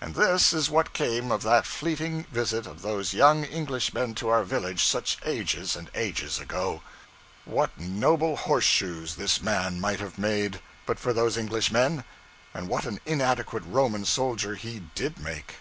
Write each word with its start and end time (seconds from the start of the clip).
And 0.00 0.14
this 0.14 0.52
is 0.52 0.70
what 0.70 0.92
came 0.92 1.32
of 1.32 1.42
that 1.42 1.66
fleeting 1.66 2.26
visit 2.30 2.68
of 2.68 2.82
those 2.82 3.12
young 3.12 3.44
Englishmen 3.44 4.14
to 4.14 4.28
our 4.28 4.44
village 4.44 4.84
such 4.84 5.16
ages 5.24 5.74
and 5.74 5.90
ages 5.92 6.38
ago! 6.38 6.82
What 7.44 7.76
noble 7.76 8.36
horseshoes 8.36 9.16
this 9.16 9.40
man 9.42 9.80
might 9.80 9.98
have 9.98 10.18
made, 10.18 10.60
but 10.86 11.00
for 11.00 11.12
those 11.12 11.36
Englishmen; 11.36 12.04
and 12.54 12.68
what 12.68 12.84
an 12.86 13.00
inadequate 13.04 13.64
Roman 13.66 14.04
soldier 14.04 14.54
he 14.54 14.84
_did 14.94 15.14
_make! 15.16 15.56